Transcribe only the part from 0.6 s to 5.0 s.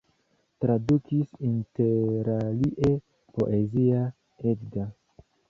Tradukis interalie Poezia Edda.